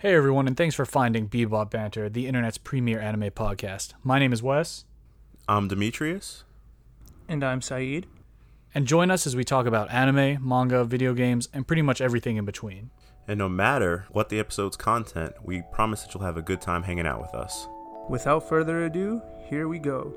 [0.00, 3.92] Hey everyone, and thanks for finding Bebop Banter, the internet's premier anime podcast.
[4.02, 4.86] My name is Wes,
[5.46, 6.44] I'm Demetrius.
[7.28, 8.06] And I'm Saeed.
[8.74, 12.38] and join us as we talk about anime, manga, video games, and pretty much everything
[12.38, 12.88] in between.
[13.28, 16.84] And no matter what the episode's content, we promise that you'll have a good time
[16.84, 17.68] hanging out with us.
[18.08, 19.20] Without further ado,
[19.50, 20.14] here we go.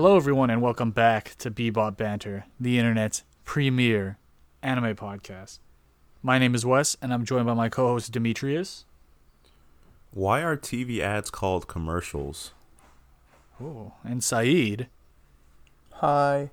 [0.00, 4.16] Hello everyone, and welcome back to Bebop Banter, the internet's premier
[4.62, 5.58] anime podcast.
[6.22, 8.84] My name is Wes, and I'm joined by my co-host Demetrius.
[10.12, 12.52] Why are TV ads called commercials?
[13.60, 14.86] Oh, and Saeed.
[15.94, 16.52] Hi.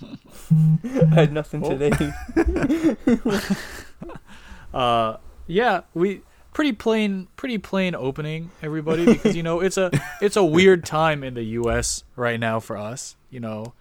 [0.52, 1.76] I had nothing Oh.
[1.76, 2.14] today.
[4.72, 5.16] Uh,
[5.48, 6.20] yeah, we
[6.58, 11.22] pretty plain, pretty plain opening, everybody, because you know it's a it's a weird time
[11.22, 12.02] in the U.S.
[12.16, 13.14] right now for us.
[13.30, 13.74] You know,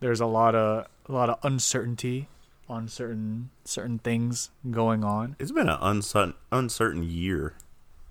[0.00, 2.26] there's a lot of a lot of uncertainty
[2.68, 5.36] on certain certain things going on.
[5.38, 7.54] It's been an uncertain, uncertain year.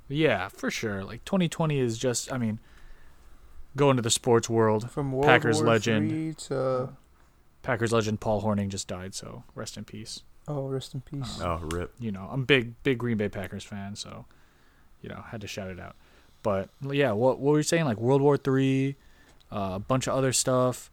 [0.08, 1.03] Yeah, for sure.
[1.03, 2.59] Like 2020 is just, I mean,
[3.75, 4.89] going to the sports world.
[4.89, 6.09] From World Packers War legend.
[6.09, 6.89] III to
[7.64, 10.23] Packers legend Paul Hornung just died, so rest in peace.
[10.50, 11.39] Oh, rest in peace.
[11.42, 11.94] Oh, rip.
[12.00, 14.25] You know, I'm big big Green Bay Packers fan, so
[15.02, 15.95] you know, had to shout it out.
[16.44, 17.86] But yeah, what what were you saying?
[17.86, 18.95] Like World War Three,
[19.52, 20.89] uh, a bunch of other stuff.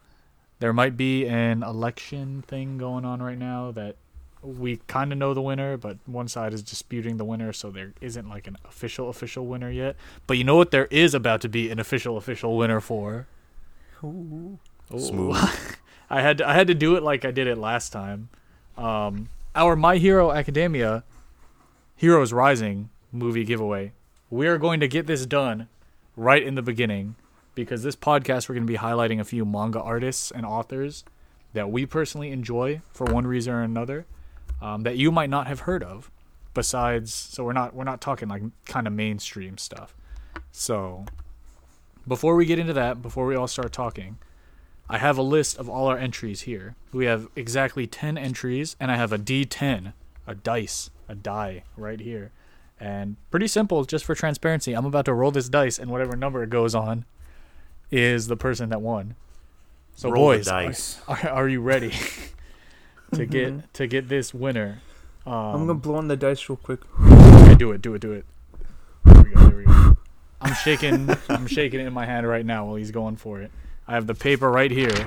[0.58, 3.96] There might be an election thing going on right now that
[4.42, 7.92] we kind of know the winner, but one side is disputing the winner, so there
[8.00, 9.96] isn't like an official official winner yet.
[10.26, 10.70] But you know what?
[10.70, 13.26] There is about to be an official official winner for.
[14.04, 14.58] Ooh.
[14.94, 14.98] Ooh.
[14.98, 15.36] Smooth.
[16.10, 18.28] I had to, I had to do it like I did it last time.
[18.76, 21.02] Um, our My Hero Academia
[21.96, 23.92] Heroes Rising movie giveaway.
[24.28, 25.68] We are going to get this done
[26.14, 27.16] right in the beginning
[27.54, 31.04] because this podcast we're going to be highlighting a few manga artists and authors
[31.54, 34.04] that we personally enjoy for one reason or another
[34.60, 36.10] um, that you might not have heard of.
[36.52, 39.94] Besides, so we're not we're not talking like kind of mainstream stuff.
[40.52, 41.06] So
[42.06, 44.18] before we get into that, before we all start talking,
[44.88, 46.76] I have a list of all our entries here.
[46.92, 49.92] We have exactly 10 entries, and I have a D10,
[50.26, 52.30] a dice, a die right here.
[52.78, 54.74] And pretty simple, just for transparency.
[54.74, 57.04] I'm about to roll this dice, and whatever number it goes on
[57.90, 59.16] is the person that won.
[59.94, 61.00] So, Roll boys, dice.
[61.08, 61.92] Are, are you ready
[63.14, 64.82] to get to get this winner?
[65.24, 66.80] Um, I'm gonna blow on the dice real quick.
[67.00, 68.26] Okay, do it, do it, do it.
[69.04, 69.96] There we go, there we go.
[70.40, 73.50] I'm shaking I'm shaking it in my hand right now while he's going for it.
[73.88, 75.06] I have the paper right here.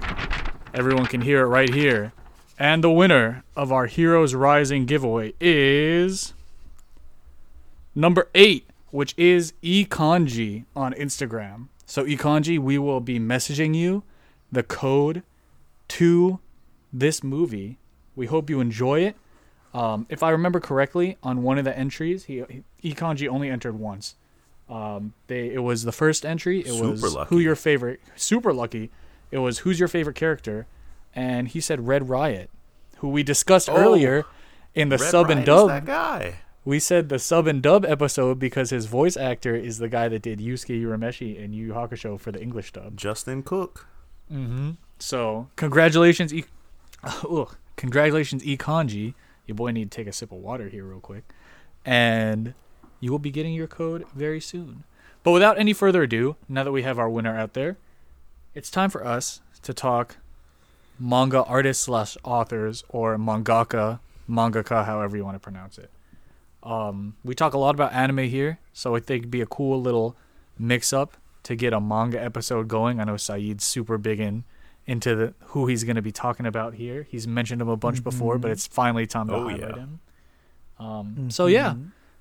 [0.74, 2.14] Everyone can hear it right here.
[2.58, 6.34] And the winner of our Heroes Rising giveaway is
[7.96, 11.68] number eight, which is ekanji on Instagram.
[11.86, 14.04] So ekanji, we will be messaging you
[14.52, 15.24] the code
[15.90, 16.40] to
[16.92, 17.78] this movie.
[18.16, 19.16] We hope you enjoy it.
[19.74, 22.44] Um, if I remember correctly, on one of the entries, he,
[22.78, 24.16] he Ekanji only entered once.
[24.70, 26.60] Um, they it was the first entry.
[26.60, 27.30] It was lucky.
[27.36, 28.00] who your favorite.
[28.16, 28.92] Super lucky.
[29.32, 30.68] It was who's your favorite character,
[31.16, 32.50] and he said Red Riot,
[32.98, 34.26] who we discussed Oh, earlier
[34.76, 35.68] in the Red sub and Riot is dub.
[35.70, 36.36] that guy.
[36.66, 40.22] We said the sub and dub episode because his voice actor is the guy that
[40.22, 42.96] did Yusuke Urameshi in Yu Yu Hakusho for the English dub.
[42.98, 43.88] Justin Cook.
[44.32, 44.72] Mm-hmm.
[45.00, 46.46] So congratulations, e-
[47.04, 47.56] Ugh.
[47.76, 48.46] congratulations.
[48.46, 51.24] Your boy need to take a sip of water here real quick,
[51.86, 52.54] and
[53.00, 54.84] you will be getting your code very soon.
[55.24, 57.78] But without any further ado, now that we have our winner out there,
[58.56, 60.18] it's time for us to talk
[61.00, 64.00] manga artists slash authors or mangaka,
[64.30, 65.90] mangaka, however you want to pronounce it.
[66.64, 69.82] Um, we talk a lot about anime here, so I think it'd be a cool
[69.82, 70.16] little
[70.58, 73.00] mix up to get a manga episode going.
[73.00, 74.44] I know Saeed's super big in
[74.86, 77.08] into the who he's going to be talking about here.
[77.10, 78.52] He's mentioned him a bunch before, but Mhm.
[78.54, 79.76] it's finally time to Oh, highlight yeah.
[79.76, 80.00] him.
[80.80, 81.76] Um, so yeah.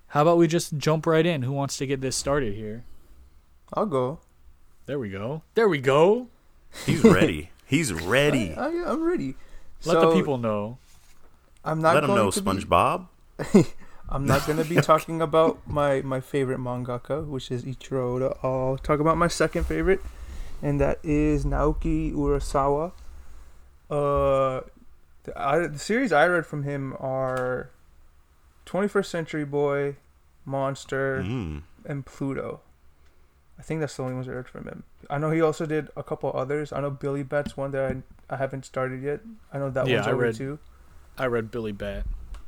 [0.09, 1.43] How about we just jump right in?
[1.43, 2.85] Who wants to get this started here?
[3.75, 4.21] I'll go.
[4.87, 5.43] There we go.
[5.55, 6.29] There we go.
[6.87, 7.51] He's ready.
[7.67, 8.55] He's ready.
[8.55, 9.35] I, I, am ready.
[9.85, 10.79] Let So, the people know.
[11.63, 13.09] I'm not Let him going know, to be- SpongeBob.
[14.09, 18.37] I'm not going to be talking about my, my favorite mangaka, which is Eiichiro Oda.
[18.43, 20.01] I'll talk about my second favorite,
[20.63, 22.93] and that is Naoki Urasawa.
[23.91, 24.63] Uh,
[25.25, 27.69] the, I, the series I read from him are
[28.69, 29.97] 21st Century Boy,
[30.45, 31.63] Monster, Mm.
[31.87, 32.61] and Pluto.
[33.59, 34.85] I think that's the only ones I read from him.
[35.11, 36.73] I know he also did a couple others.
[36.73, 37.91] I know Billy Bat's one that
[38.31, 39.21] I, I haven't started yet.
[39.53, 40.59] I know that Yeah, one's I over read- too.
[41.17, 42.05] I read Billy Bat.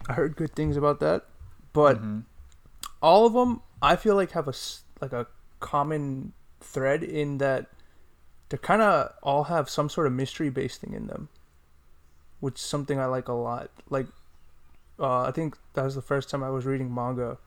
[0.09, 1.27] I heard good things about that,
[1.73, 2.23] but Mhm.
[3.03, 4.55] all of them I feel like have a
[5.01, 5.27] like a
[5.61, 7.67] common thread in that
[8.51, 11.29] they kind of all have some sort of mystery based thing in them,
[12.41, 13.71] which is something I like a lot.
[13.89, 14.07] Like,
[15.01, 17.39] uh, I think that was the first time I was reading manga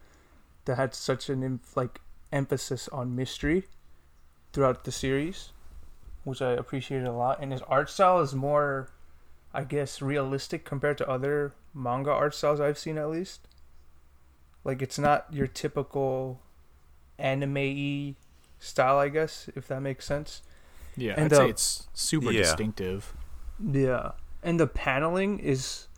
[0.65, 2.01] that had such an em- like
[2.31, 3.65] emphasis on mystery
[4.51, 5.51] throughout the series,
[6.23, 7.39] which I appreciated a lot.
[7.41, 8.89] And his art style is more,
[9.53, 13.47] I guess, realistic compared to other manga art styles I've seen at least.
[14.63, 16.39] Like it's not your typical
[17.19, 18.15] anime
[18.59, 20.41] style, I guess, if that makes sense.
[20.95, 22.41] Yeah, And, I'd say uh, it's super Yeah.
[22.43, 23.13] distinctive.
[23.63, 24.11] Yeah,
[24.41, 25.92] and the paneling is n-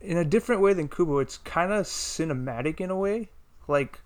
[0.00, 1.18] in a different way than Kubo.
[1.18, 3.28] It's kind of cinematic in a way.
[3.68, 4.00] Like,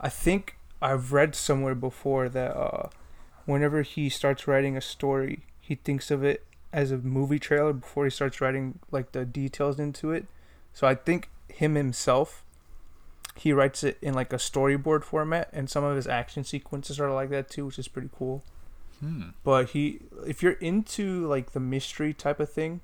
[0.00, 2.88] I think I've read somewhere before that uh,
[3.46, 8.04] whenever he starts writing a story, he thinks of it as a movie trailer before
[8.04, 10.26] he starts writing like the details into it.
[10.72, 12.42] So I think him himself,
[13.36, 17.12] he writes it in like a storyboard format, and some of his action sequences are
[17.12, 18.42] like that too, which is pretty cool
[19.00, 19.30] Hmm.
[19.42, 22.82] but he if you're into like the mystery type of thing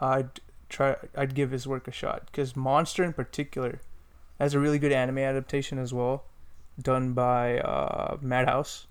[0.00, 3.80] i'd try i'd give his work a shot because monster in particular
[4.38, 6.24] has a really good anime adaptation as well
[6.80, 8.86] done by uh madhouse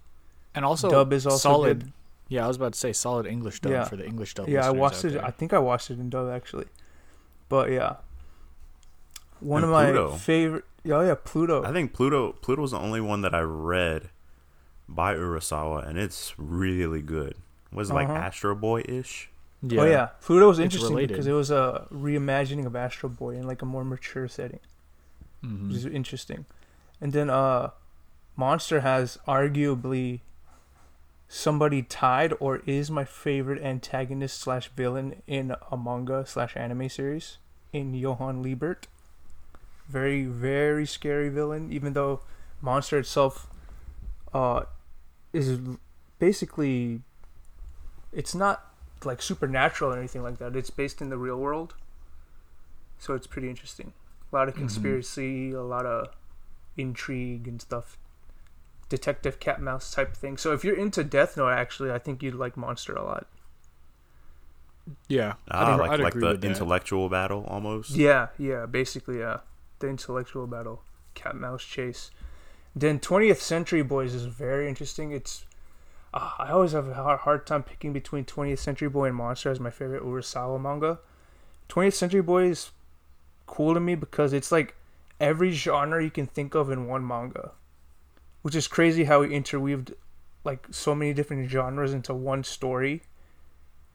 [0.55, 1.79] And also dub is also solid.
[1.83, 1.93] good.
[2.29, 3.83] Yeah, I was about to say solid English dub Yeah.
[3.85, 4.49] for the English dub.
[4.49, 5.25] yeah i listeners watched out it there.
[5.25, 6.65] i think i watched it in dub actually
[7.47, 7.97] but yeah
[9.39, 13.01] one And of my favorite oh yeah pluto I think Pluto Pluto was the only
[13.01, 14.09] one that I read
[14.89, 17.35] by Urasawa, and it's really good.
[17.73, 18.17] Was it like Uh-huh.
[18.17, 19.29] Astro Boy ish?
[19.63, 19.81] Yeah.
[19.81, 23.61] oh yeah pluto was interesting because it was a reimagining of astro boy in like
[23.61, 24.59] a more mature setting
[25.43, 25.67] Mhm.
[25.67, 26.45] which is interesting.
[26.99, 27.69] And then uh
[28.35, 30.21] Monster has arguably
[31.27, 37.37] somebody tied or is my favorite antagonist slash villain in a manga slash anime series
[37.73, 38.87] in Johann Liebert.
[39.89, 42.21] Very, very scary villain, even though
[42.61, 43.47] Monster itself
[44.33, 44.63] uh
[45.33, 45.59] is
[46.19, 47.01] basically
[48.11, 48.66] it's not
[49.03, 50.55] like supernatural or anything like that.
[50.55, 51.75] It's based in the real world.
[52.99, 53.93] So it's pretty interesting.
[54.31, 54.59] A lot of Mhm.
[54.59, 56.07] conspiracy, a lot of
[56.75, 57.97] intrigue and stuff.
[58.89, 60.37] Detective cat mouse type thing.
[60.37, 63.27] So if you're into Death Note, actually, I think you'd like Monster a lot.
[65.07, 65.33] Yeah.
[65.51, 66.47] Ah, I'd, like I'd like agree the with that.
[66.47, 67.91] intellectual battle almost.
[67.91, 69.39] Yeah, yeah, basically, yeah.
[69.79, 70.83] The intellectual battle,
[71.13, 72.11] cat mouse chase.
[72.75, 75.11] Then 20th Century Boys is very interesting.
[75.11, 75.45] It's
[76.13, 79.51] uh, I always have a hard, hard time picking between 20th Century Boy and Monster
[79.51, 80.99] as my favorite Urasawa manga.
[81.69, 82.71] 20th Century Boy is
[83.45, 84.75] cool to me because it's like
[85.19, 87.51] every genre you can think of in one manga,
[88.41, 89.93] which is crazy how he interweaved
[90.43, 93.03] like so many different genres into one story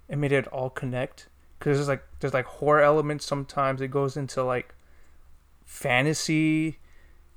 [0.09, 1.29] and made it all connect.
[1.59, 3.81] Because there's like there's like horror elements sometimes.
[3.81, 4.75] It goes into like
[5.65, 6.79] fantasy.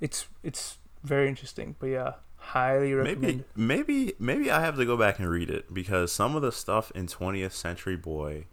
[0.02, 2.14] It's it's very interesting but yeah
[2.46, 6.36] highly recommend Maybe maybe maybe I have to go back and read it because some
[6.36, 8.46] of the stuff in 20th Century Boy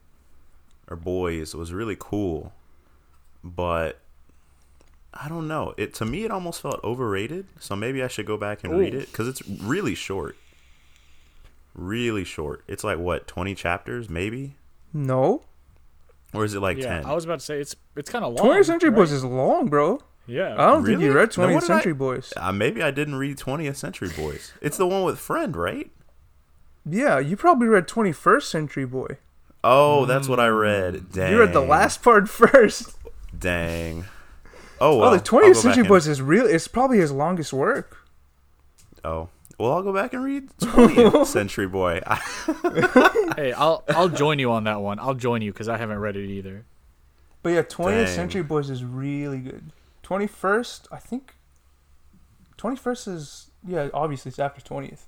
[0.89, 2.53] or Boys was really cool,
[3.45, 4.01] but
[5.15, 5.75] I don't know.
[5.77, 7.47] It to me it almost felt overrated.
[7.61, 10.37] So maybe I should go back and read it because it's really short.
[11.75, 12.65] Really short.
[12.69, 14.57] It's like what 20 chapters maybe,
[14.93, 15.43] no
[16.35, 17.07] or is it like yeah, 10?
[17.07, 18.47] I was about to say it's it's kind of long.
[18.47, 18.97] 20th Century right?
[18.97, 20.55] Boys is long bro Yeah.
[20.55, 22.91] I don't think you read Then 20th what did I- Century Boys Uh, maybe I
[22.91, 24.53] didn't read 20th Century Boys.
[24.61, 25.91] It's the one with Friend, right?
[26.85, 29.19] yeah you probably read 21st Century Boy
[29.65, 31.13] Oh, that's what I read.
[31.13, 31.31] Dang.
[31.33, 32.97] you read the last part first
[33.39, 34.05] Dang.
[34.81, 35.11] Oh well.
[35.11, 37.99] oh the 20th go back Century and- Boys is real it's probably his longest work
[39.05, 39.29] Oh.
[39.59, 42.01] Well, I'll go back and read 20th Century Boy.
[43.37, 44.99] hey, I'll I'll join you on that one.
[44.99, 46.65] I'll join you because I haven't read it either.
[47.45, 48.15] But yeah, 20th Dang.
[48.15, 49.73] Century Boys is really good.
[50.13, 51.37] 21st, I think.
[52.59, 55.07] 21st is, yeah, obviously it's after 20th.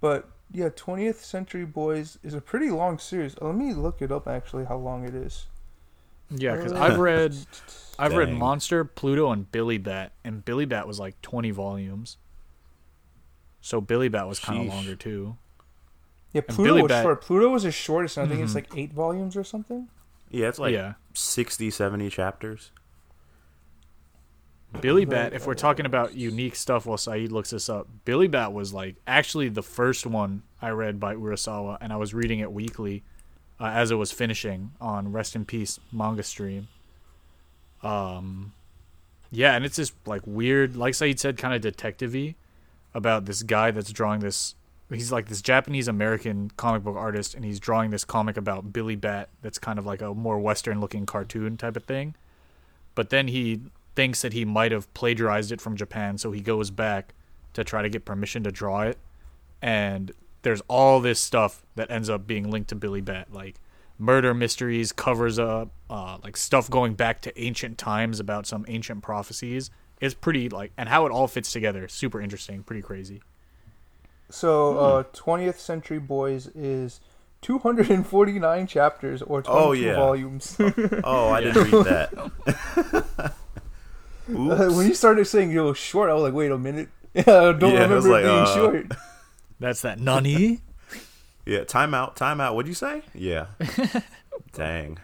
[0.00, 3.36] But yeah, 20th Century Boys is a pretty long series.
[3.40, 5.46] Let me look it up actually, how long it is.
[6.30, 7.36] Yeah, because Uh, I've read
[7.98, 12.16] I've read Monster, Pluto, and Billy Bat, and Billy Bat was like twenty volumes.
[13.60, 15.36] So Billy Bat was kind of longer too.
[16.32, 17.20] Yeah, Pluto was Bat- short.
[17.22, 18.56] Pluto was his shortest, and I think it's Mhm.
[18.56, 19.88] like eight volumes or something.
[20.30, 22.70] yeah, it's like yeah, 60, 70 chapters.
[24.80, 25.32] Billy Bat.
[25.32, 28.96] If we're talking about unique stuff, while Saeed looks this up, Billy Bat was like
[29.06, 33.02] actually the first one I read by Urasawa, and I was reading it weekly
[33.60, 36.68] uh, as it was finishing on Rest in Peace manga stream.
[37.82, 38.52] Um,
[39.30, 42.34] yeah, and it's just like weird, like Saeed said, kind of detective-y.
[42.94, 44.54] about this guy that's drawing this.
[44.90, 48.96] He's like this Japanese American comic book artist, and he's drawing this comic about Billy
[48.96, 52.14] Bat that's kind of like a more Western looking cartoon type of thing.
[52.94, 53.62] But then he
[53.94, 57.14] thinks that he might have plagiarized it from Japan, so he goes back
[57.54, 58.98] to try to get permission to draw it.
[59.60, 63.56] And there's all this stuff that ends up being linked to Billy Bat, like
[63.98, 69.02] murder mysteries, covers up, uh, like stuff going back to ancient times about some ancient
[69.02, 69.70] prophecies.
[70.00, 73.22] It's pretty like, and how it all fits together, super interesting, pretty crazy.
[74.30, 77.00] So, uh, 20th Century Boys is
[77.42, 79.94] 249 chapters or 22 Oh, yeah.
[79.96, 80.56] volumes.
[81.04, 83.34] Oh, I didn't read that.
[84.30, 84.74] Oops.
[84.76, 86.88] when you started saying it was short, I was like, wait a minute.
[87.14, 88.86] Yeah, I don't Yeah, I remember like, it being uh, short.
[89.60, 90.60] That's that nani.
[91.44, 92.54] Yeah, timeout, timeout.
[92.54, 93.02] What'd you say?
[93.12, 93.48] Yeah.
[94.54, 94.98] dang.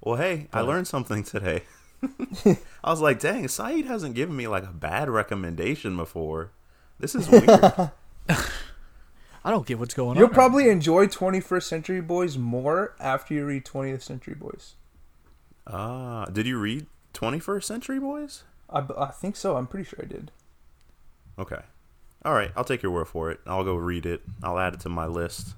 [0.00, 1.64] Well, hey, I learned something today.
[2.02, 6.52] I was like, dang, Saeed hasn't given me like a bad recommendation before.
[6.98, 7.90] This is weird.
[9.44, 10.16] I don't get what's going on.
[10.16, 10.34] You'll on.
[10.34, 14.74] probably enjoy 21st Century Boys more after you read 20th Century Boys.
[15.66, 18.44] Ah, did you read 21st Century Boys?
[18.70, 19.56] I think so.
[19.56, 20.30] I'm pretty sure I did.
[21.38, 21.60] Okay.
[22.24, 23.40] All right, I'll take your word for it.
[23.46, 24.22] I'll go read it.
[24.42, 25.54] I'll add it to my list.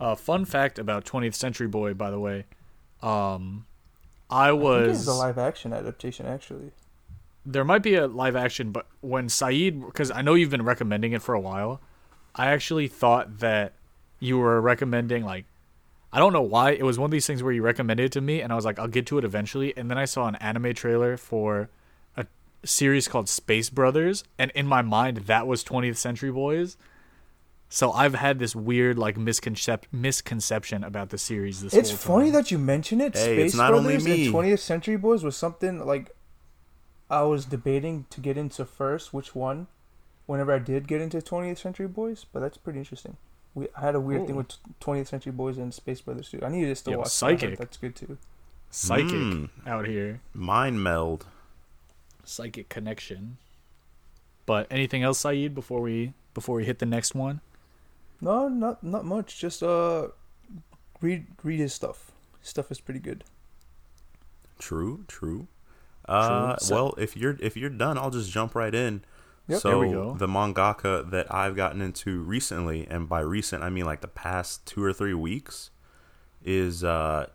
[0.00, 2.44] A fun fact about 20th Century Boy, by the way.
[3.02, 3.66] Um,
[4.30, 6.70] I I think it's was a live action adaptation, actually.
[7.44, 11.12] there might be a live action, but when Saeed, because I know you've been recommending
[11.12, 11.80] it for a while,
[12.34, 13.72] I actually thought that
[14.20, 15.46] you were recommending like,
[16.12, 18.20] I don't know why it was one of these things where you recommended it to
[18.20, 20.36] me, and I was like, I'll get to it eventually, and then I saw an
[20.36, 21.68] anime trailer for
[22.16, 22.26] a
[22.64, 26.76] series called Space Brothers, and in my mind that was 20th Century Boys.
[27.70, 31.60] So I've had this weird like misconcep- misconception about the series.
[31.60, 33.14] This It's whole funny that you mention it.
[33.14, 34.26] Hey, Space it's not only Brothers me.
[34.26, 36.16] and 20th Century Boys was something like
[37.10, 39.66] I was debating to get into first, which one,
[40.24, 43.18] whenever I did get into 20th Century Boys, but that's pretty interesting.
[43.54, 44.48] We I had a weird thing with
[44.80, 46.40] 20th Century Boys and Space Brothers too.
[46.42, 47.18] I needed to still Yeah, watch.
[47.18, 47.26] that.
[47.26, 47.58] I heard Psychic.
[47.58, 48.18] That's good too.
[48.70, 49.48] psychic Mm.
[49.66, 50.20] out here.
[50.34, 51.26] Mind meld.
[52.24, 53.38] psychic connection.
[54.44, 57.40] But anything else, Saeed, before we before we hit the next one?
[58.20, 59.38] No, not not much.
[59.38, 60.08] Just uh,
[61.00, 62.12] read read his stuff.
[62.40, 63.24] His stuff is pretty good.
[64.58, 65.46] True, true.
[66.06, 69.02] Uh, So- well, if you're if you're done, I'll just jump right in.
[69.48, 69.60] Yep.
[69.60, 70.14] So There we go.
[70.14, 74.66] the mangaka that I've gotten into recently, and by recent I mean like the past
[74.66, 75.70] two or three weeks,
[76.44, 77.26] is uh,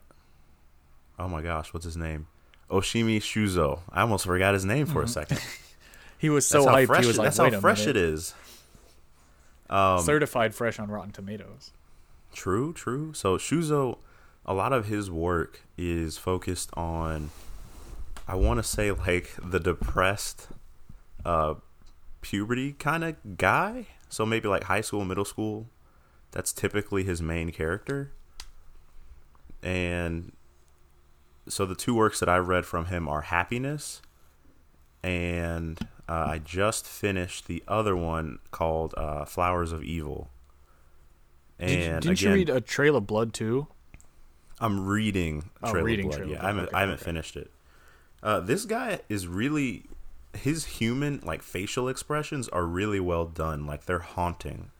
[1.19, 2.27] oh my gosh, what's his name?
[2.69, 3.79] Oshimi Shuzo.
[3.91, 5.09] I almost forgot his name for a Mhm.
[5.09, 5.41] second.
[6.17, 6.85] He was so hyped.
[6.87, 7.01] fresh.
[7.01, 7.97] he was like, that's "Wait how a fresh minute.
[7.97, 8.33] it is.
[9.69, 11.71] Um, Certified fresh on Rotten Tomatoes."
[12.31, 13.11] True, true.
[13.13, 13.97] So Shuzo,
[14.45, 17.31] a lot of his work is focused on,
[18.25, 20.47] I want to say like the depressed,
[21.25, 21.55] uh,
[22.23, 23.85] puberty kind of guy.
[24.09, 25.67] So maybe like high school, middle school.
[26.31, 28.11] That's typically his main character.
[29.61, 30.31] And
[31.47, 34.01] so the two works that I read from him are Happiness,
[35.03, 40.29] and uh, I just finished the other one called uh, Flowers of Evil.
[41.59, 43.67] And didn't again, you read A Trail of Blood too?
[44.59, 46.17] I'm reading Oh, Trail reading of Blood.
[46.17, 46.45] Trail of yeah, Blood.
[46.45, 47.03] I haven't, Okay, I haven't okay.
[47.05, 47.51] finished it.
[48.21, 49.85] Uh, this guy is really
[50.33, 53.65] his human like facial expressions are really well done.
[53.65, 54.71] Like they're haunting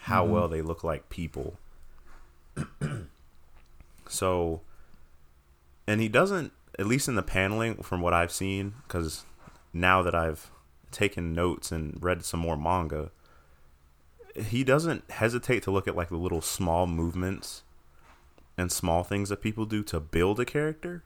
[0.00, 0.32] how Mm-hmm.
[0.32, 1.58] well they look like people.
[4.08, 4.60] so,
[5.86, 9.24] and he doesn't, at least in the paneling, from what I've seen, because
[9.72, 10.50] now that I've
[10.90, 13.10] taken notes and read some more manga,
[14.34, 17.62] he doesn't hesitate to look at like the little small movements
[18.56, 21.02] and small things that people do to build a character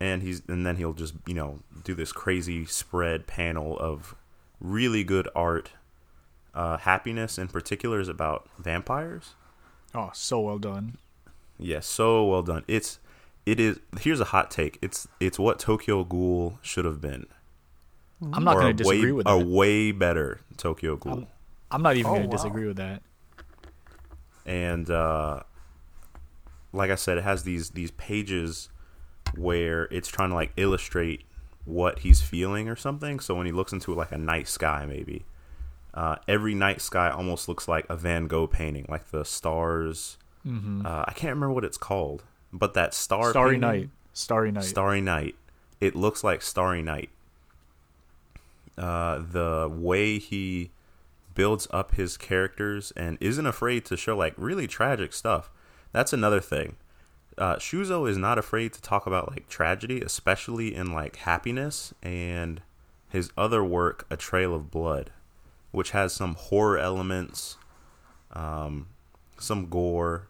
[0.00, 4.14] and he's and then he'll just you know do this crazy spread panel of
[4.60, 5.72] really good art.
[6.54, 9.34] Uh happiness in particular is about vampires.
[9.94, 10.98] Oh, so well done.
[11.58, 12.64] yeah so well done.
[12.68, 12.98] It's
[13.46, 14.78] it is here's a hot take.
[14.82, 17.26] It's it's what tokyo ghoul should have been.
[18.32, 21.12] I'm not going to a way, disagree with a way better tokyo ghoul.
[21.12, 21.26] Um,
[21.70, 22.32] I'm not even Oh, going to wow.
[22.36, 23.02] disagree with that.
[24.44, 25.42] and uh,
[26.72, 28.70] like I said, it has these these pages
[29.36, 31.22] where it's trying to like illustrate
[31.64, 33.20] what he's feeling or something.
[33.20, 35.24] So when he looks into like a night sky, maybe
[35.94, 40.16] uh, every night sky almost looks like a Van Gogh painting, like the stars.
[40.44, 43.90] hmm Uh, I can't remember what it's called, but that star Starry painting- Night.
[44.12, 44.64] Starry Night.
[44.64, 45.34] Starry Night.
[45.80, 47.10] It looks like Starry Night.
[48.76, 50.70] Uh, the way he
[51.34, 55.50] builds up his characters and isn't afraid to show like really tragic stuff.
[55.92, 56.76] That's another thing.
[57.38, 62.60] Uh, Shuzo is not afraid to talk about like tragedy, especially in like happiness and
[63.08, 65.10] his other work, A Trail of Blood,
[65.70, 67.56] which has some horror elements,
[68.32, 68.88] um,
[69.38, 70.28] some gore,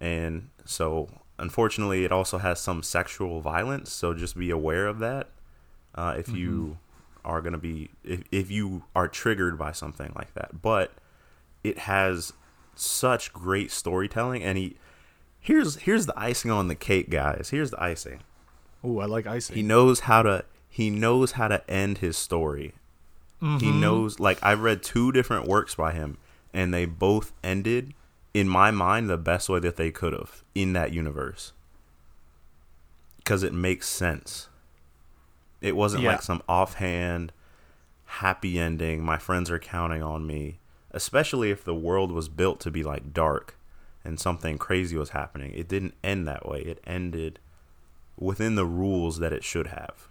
[0.00, 3.90] and so unfortunately, it also has some sexual violence.
[3.92, 5.28] So just be aware of that
[5.94, 6.78] uh, if you
[7.24, 10.62] are going to be if, if you are triggered by something like that.
[10.62, 10.92] But
[11.62, 12.32] it has
[12.74, 14.76] such great storytelling, and he
[15.40, 17.48] here's here's the icing on the cake, guys.
[17.50, 18.20] Here's the icing.
[18.84, 19.56] Ooh, I like icing.
[19.56, 22.74] He knows how to he knows how to end his story.
[23.40, 23.80] He mm-hmm.
[23.80, 26.18] knows like I read two different works by him
[26.52, 27.94] and they both ended
[28.34, 31.52] in my mind the best way that they could have in that universe.
[33.24, 34.48] Cuz it makes sense.
[35.62, 36.12] It wasn't Yeah.
[36.12, 37.32] like some offhand
[38.04, 40.58] happy ending, my friends are counting on me,
[40.90, 43.56] especially if the world was built to be like dark
[44.04, 45.52] and something crazy was happening.
[45.54, 46.60] It didn't end that way.
[46.60, 47.38] It ended
[48.18, 50.08] within the rules that it should have.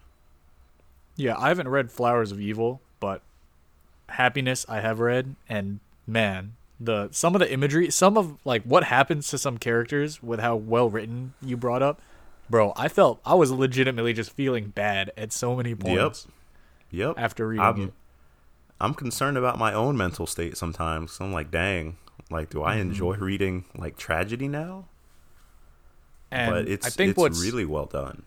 [1.15, 3.21] Yeah, I haven't read Flowers of Evil, but
[4.09, 8.85] Happiness I have read, and man, the some of the imagery, some of like what
[8.85, 12.01] happens to some characters with how well written you brought up,
[12.49, 12.73] bro.
[12.75, 16.33] I felt I was legitimately just feeling bad at so many points Yep.
[16.91, 17.15] Yep.
[17.17, 17.93] After reading I'm, it.
[18.81, 21.19] I'm concerned about my own mental state sometimes.
[21.19, 21.97] I'm like, dang,
[22.29, 22.81] like, do I Mm-hmm.
[22.81, 24.85] enjoy reading like tragedy now?
[26.31, 28.23] And but it's I think it's what's really well done.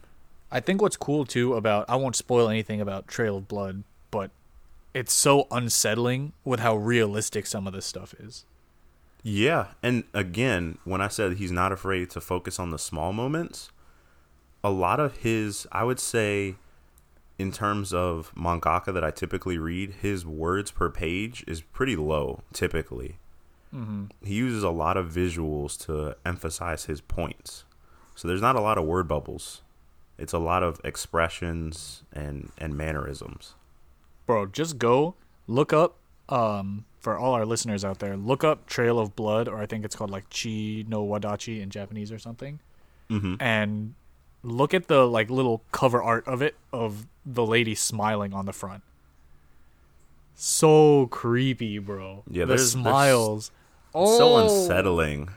[0.50, 4.30] I think what's cool too about I won't spoil anything about Trail of Blood, but
[4.92, 8.44] it's so unsettling with how realistic some of this stuff is.
[9.22, 13.70] Yeah, and again, when I said he's not afraid to focus on the small moments,
[14.64, 16.56] a lot of his, I would say,
[17.38, 22.42] in terms of mangaka that I typically read, his words per page is pretty low
[22.52, 23.18] typically.
[23.74, 24.04] Mm-hmm.
[24.22, 27.64] He uses a lot of visuals to emphasize his points,
[28.14, 29.62] so there's not a lot of word bubbles.
[30.18, 33.54] It's a lot of expressions and and mannerisms.
[34.26, 35.14] bro just go
[35.48, 35.96] look up
[36.28, 39.84] um for all our listeners out there look up trail of blood or i think
[39.84, 42.60] it's called like chi no wadachi in japanese or something
[43.08, 43.94] hmm and
[44.44, 48.52] look at the like little cover art of it of the lady smiling on the
[48.52, 48.82] front
[50.34, 53.50] so creepy bro Yeah, the there's- there's
[53.92, 55.28] smiles So Oh, unsettling.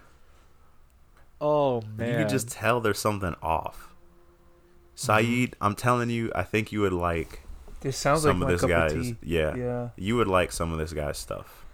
[1.41, 3.93] oh man You can just tell there's something off.
[4.95, 7.41] Saeed, I'm telling you, I think you would like
[7.81, 8.93] This sounds some like of this guy's.
[9.11, 9.17] of.
[9.21, 9.89] Yeah, Yeah.
[9.97, 11.64] you would like some of this guy's stuff.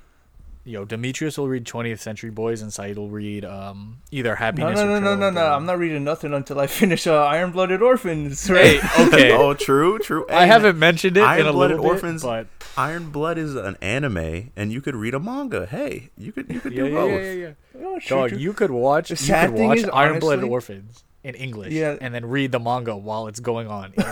[0.64, 4.80] Yo demetrius will read 20th century boys and said will read um either No, happiness
[4.80, 5.46] no, or no, no, Trail no, of no.
[5.54, 8.50] I'm not reading nothing until I finish uh, Iron Blooded Orphans.
[8.50, 8.80] Right?
[8.80, 10.26] hey okay oh, true, true.
[10.30, 12.48] I Hey, haven't mentioned it in a Iron-Blooded little bit, Orphans- but
[12.78, 15.66] Iron Blood is an anime, and you could read a manga.
[15.66, 17.12] Hey, you could you could yeah, do yeah, both.
[17.12, 17.54] yeah, yeah, yeah.
[17.86, 18.38] Oh, true, Dog, true.
[18.38, 21.72] you could watch The you sad could thing watch is, Iron Blooded Orphans in English,
[21.74, 21.98] Yeah.
[22.02, 23.94] and then read the manga while it's going on.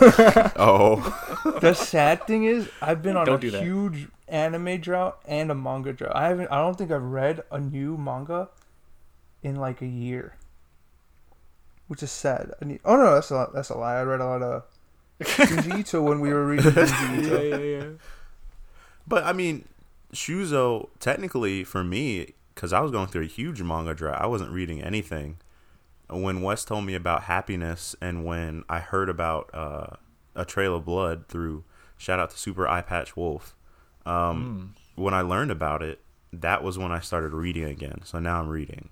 [0.55, 0.97] Oh,
[1.61, 5.55] the sad thing is, I've been on Don't a do huge anime drought and a
[5.55, 6.15] manga drought.
[6.15, 6.51] I haven't.
[6.51, 8.49] I don't think I've read a new manga
[9.41, 10.35] in like a year,
[11.87, 12.51] which is sad.
[12.61, 13.95] I need, oh no, that's a that's a lie.
[13.95, 14.63] I read a lot of
[15.21, 17.41] Junji Ito when we were reading Junji Ito.
[17.43, 17.89] yeah, yeah.
[19.07, 19.65] but I mean,
[20.13, 24.21] Shuzo technically for me, because I was going through a huge manga drought.
[24.21, 25.37] I wasn't reading anything.
[26.09, 29.87] When Wes told me about happiness, and when I heard about uh,
[30.35, 31.63] a Trail of Blood through
[31.97, 33.55] shout out to Super Eyepatch Wolf,
[34.05, 35.01] um, Mm.
[35.01, 36.01] when I learned about it,
[36.33, 38.01] that was when I started reading again.
[38.03, 38.89] So now I'm reading.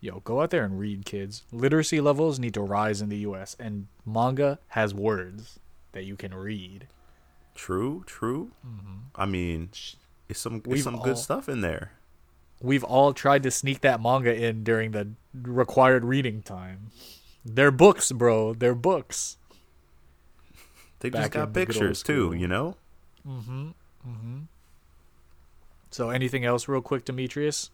[0.00, 1.42] Yo, go out there and read, kids.
[1.50, 3.56] Literacy levels need to rise in the U.S.
[3.58, 5.58] and manga has words
[5.92, 6.86] that you can read.
[7.54, 8.52] True, true.
[9.16, 9.70] I mean,
[10.28, 11.92] it's some We've it's some all- good stuff in there.
[12.60, 16.90] We've all tried to sneak that manga in during the required reading time.
[17.44, 18.54] They're books, bro.
[18.54, 19.36] They're books.
[21.00, 22.76] They Back just got in the good old pictures too, you know.
[23.26, 23.68] Mm-hmm.
[24.08, 24.38] Mm-hmm.
[25.90, 27.70] So, anything else, real quick, Demetrius?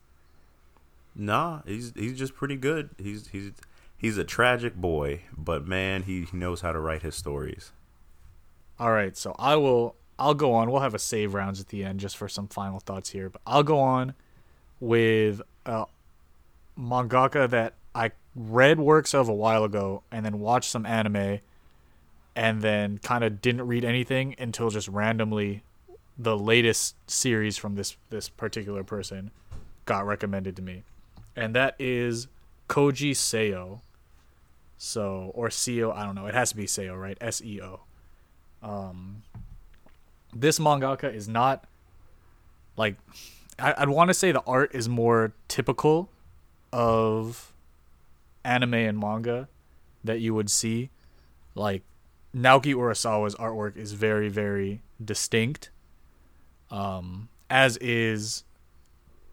[1.15, 2.91] Nah, he's he's just pretty good.
[2.99, 3.53] He's he's
[3.97, 7.73] he's a tragic boy, but man, he, he knows how to write his stories.
[8.79, 9.97] All right, so I will.
[10.19, 10.71] I'll go on.
[10.71, 13.31] We'll have a save rounds at the end just for some final thoughts here.
[13.31, 14.15] But I'll go on
[14.85, 15.87] with a
[16.79, 21.41] mangaka that I read works of a while ago, and then watched some anime,
[22.37, 25.63] and then kind of didn't read anything until just randomly
[26.19, 29.31] the latest series from this this particular person
[29.87, 30.83] got recommended to me,
[31.35, 32.29] and that is
[32.69, 33.81] Koji Seo.
[34.77, 36.27] So or Seo, I don't know.
[36.27, 37.17] It has to be Seo, right?
[37.21, 37.81] S E O.
[38.63, 39.23] Um,
[40.35, 41.65] this mangaka is not
[42.77, 42.97] like
[43.59, 46.09] I, I'd want to say the art is more typical
[46.73, 47.53] of
[48.45, 49.49] anime and manga
[50.03, 50.91] that you would see.
[51.55, 51.83] Like
[52.35, 55.71] Naoki Urasawa's artwork is very very distinct.
[56.71, 58.45] Um, as is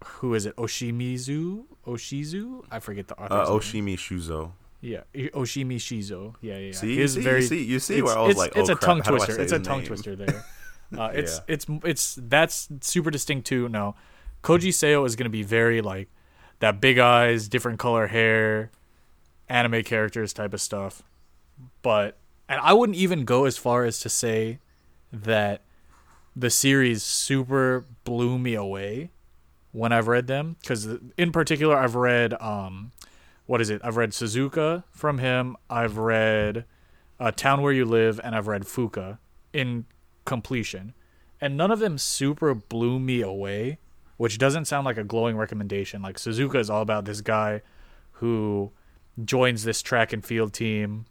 [0.03, 0.55] who is it?
[0.55, 1.63] Oshimizu?
[1.87, 2.63] Oshizu?
[2.71, 3.33] I forget the author.
[3.33, 4.51] Uh, Oshimi Shuzo.
[4.81, 6.35] Yeah, Oshimi Shizo.
[6.41, 6.59] Yeah, yeah.
[6.67, 6.71] yeah.
[6.73, 8.73] See, His see, very- you see, you see where I was it's, like, it's oh,
[8.73, 9.41] a crap, tongue how do I twister.
[9.41, 9.87] It's a his tongue name?
[9.87, 10.45] twister there.
[10.97, 11.43] Uh, it's Yeah.
[11.53, 13.69] it's it's that's super distinct too.
[13.69, 13.95] No,
[14.43, 16.09] Koji Seo is going to be very like
[16.59, 18.71] that big eyes, different color hair,
[19.49, 21.03] anime characters type of stuff.
[21.81, 22.17] But
[22.49, 24.59] and I wouldn't even go as far as to say
[25.11, 25.61] that
[26.35, 29.11] the series super blew me away
[29.73, 32.91] when I've read them because in particular I've read um
[33.51, 33.81] what is it?
[33.83, 35.57] I've read Suzuka from him.
[35.69, 36.63] I've read
[37.19, 39.17] uh, Town Where You Live, and I've read Fuka
[39.51, 39.85] in
[40.23, 40.93] completion,
[41.41, 43.77] and none of them super blew me away.
[44.21, 46.03] Which doesn't sound like a glowing recommendation.
[46.03, 47.61] Like Suzuka is all about this guy
[48.13, 48.71] who
[49.25, 51.05] joins this track and field team,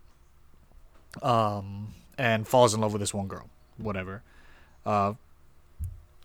[1.21, 3.49] um, and falls in love with this one girl.
[3.79, 4.23] Whatever.
[4.87, 5.15] Uh,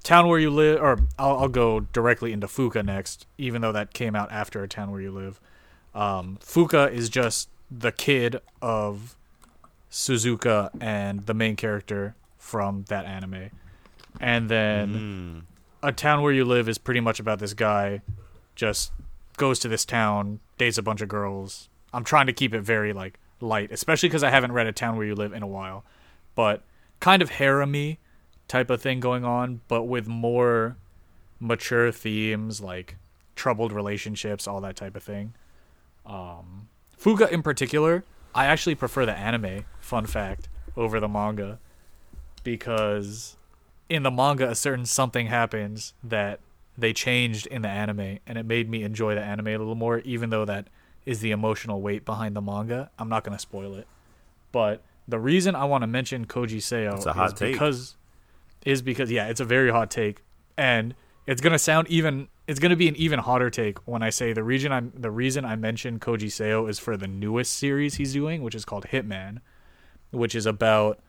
[0.03, 3.95] Town Where You Live, or I'll, I'll go directly into Fuka next, even though that
[3.95, 5.41] came out after A Town Where You Live.
[5.95, 9.15] Um, Fuka is just the kid of
[9.89, 13.49] Suzuka and the main character from that anime.
[14.21, 15.54] And then Mm.
[15.85, 18.01] A Town Where You Live is pretty much about this guy
[18.55, 18.91] just
[19.37, 21.69] goes to this town, dates a bunch of girls.
[21.93, 24.97] I'm trying to keep it very like light, especially because I haven't read A Town
[24.97, 25.83] Where You Live in a while.
[26.33, 26.63] But
[26.99, 27.97] kind of harem
[28.47, 30.77] type of thing going on, but with more
[31.39, 32.95] mature themes like
[33.35, 35.35] troubled relationships, all that type of thing.
[36.05, 36.67] Um,
[36.99, 39.65] Fuka in particular, I actually prefer the anime.
[39.79, 41.59] Fun fact over the manga
[42.43, 43.37] because
[43.89, 46.39] in the manga a certain something happens that
[46.77, 49.99] they changed in the anime, and it made me enjoy the anime a little more,
[49.99, 50.67] even though that
[51.05, 52.89] is the emotional weight behind the manga.
[52.99, 53.87] I'm not gonna spoil it,
[54.51, 57.53] but the reason I want to mention Koji Seo It's a hot is take.
[57.53, 57.95] because
[58.65, 60.23] is because yeah, it's a very hot take,
[60.57, 60.95] and
[61.27, 62.27] it's gonna sound even.
[62.47, 65.45] It's gonna be an even hotter take when I say the reason I'm the reason
[65.45, 69.39] I mentioned Koji Seo is for the newest series he's doing, which is called Hitman,
[70.11, 70.99] which is about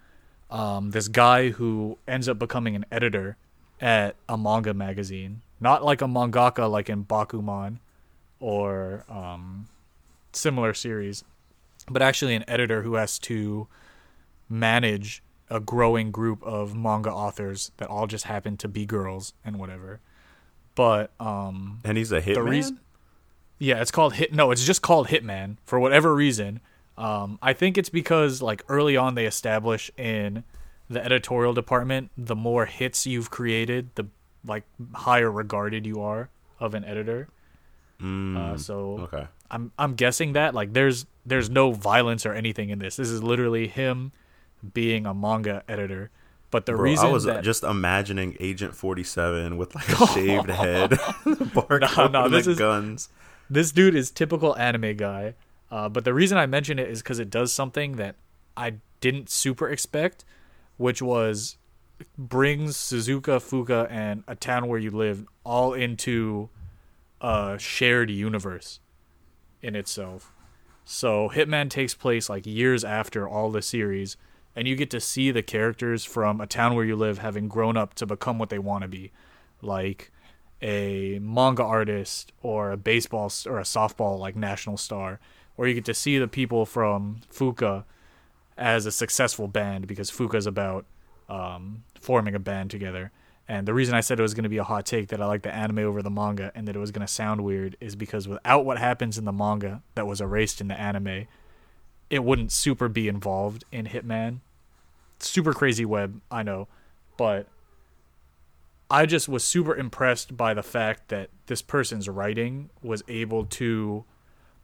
[0.51, 3.37] um, this guy who ends up becoming an editor
[3.81, 7.79] at a manga magazine, not like a mangaka like in Bakuman
[8.41, 9.69] or um,
[10.33, 11.25] similar series,
[11.89, 13.67] but actually an editor who has to
[14.49, 19.59] manage a growing group of manga authors that all just happen to be girls and
[19.59, 20.01] whatever.
[20.75, 22.49] But um, And he's a hitman.
[22.49, 22.81] reason
[23.59, 26.61] yeah it's called hit no it's just called hitman for whatever reason
[26.99, 30.45] um, i think it's because like early on they establish in
[30.89, 34.07] the editorial department the more hits you've created the
[34.45, 36.29] like higher regarded you are
[36.61, 37.29] of an editor
[38.01, 39.27] Mm, uh, so okay.
[39.51, 43.23] i'm i'm guessing that like there's there's no violence or anything in this this is
[43.23, 44.13] literally him
[44.75, 46.11] being a manga editor
[46.51, 50.07] but the Bro, reason I was that, just imagining Agent Forty Seven with like a
[50.15, 50.91] shaved head,
[51.55, 53.09] bark No, no, and this the is- guns.
[53.51, 55.35] this dude is typical anime guy.
[55.71, 58.17] Uh, but the reason I mention it is because it does something that
[58.57, 60.25] I didn't super expect,
[60.77, 61.59] which was
[62.17, 66.51] brings Suzuka, Fuka, and a town where you live all into
[67.21, 68.81] a shared universe
[69.63, 70.33] in itself.
[70.85, 74.17] So Hitman takes place like years after all the series,
[74.55, 77.77] and you get to see the characters from a town where you live having grown
[77.77, 79.11] up to become what they want to be,
[79.61, 80.13] like
[80.63, 85.19] a manga artist or a baseball or a softball like national star,
[85.57, 87.85] or you get to see the people from Fuka
[88.57, 90.87] as a successful band because Fuka is about
[91.29, 93.11] um, forming a band together.
[93.49, 95.27] And the reason I said it was going to be a hot take that I
[95.27, 97.95] like the anime over the manga and that it was going to sound weird is
[97.95, 101.27] because without what happens in the manga that was erased in the anime,
[102.11, 104.41] it wouldn't super be involved in Hitman.
[105.21, 106.67] Super crazy web, I know,
[107.17, 107.47] but
[108.91, 114.05] I just was super impressed by the fact that this person's writing was able to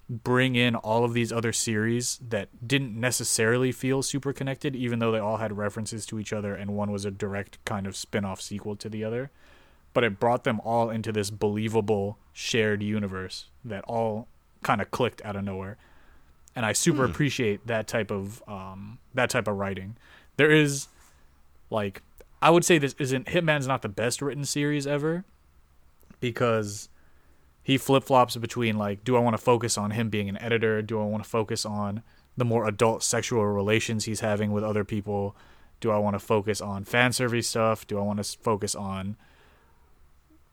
[0.09, 5.13] bring in all of these other series that didn't necessarily feel super connected, even though
[5.13, 8.25] they all had references to each other and one was a direct kind of spin
[8.25, 9.31] off sequel to the other.
[9.95, 14.27] But it brought them all into this believable shared universe that all
[14.63, 15.77] kind of clicked out of nowhere.
[16.55, 19.97] And I super appreciate that type of um, that type of writing.
[20.37, 20.89] There is
[21.71, 22.03] like
[22.41, 25.25] I would say this isn't Hitman's not the best written series ever
[26.21, 26.89] because
[27.63, 30.83] he flip flops between like, do I want to focus on him being an editor?
[30.83, 32.03] Do I want to focus on
[32.37, 35.37] the more adult sexual relations he's having with other people?
[35.81, 37.87] Do I want to focus on fan service stuff?
[37.87, 39.17] Do I want to focus on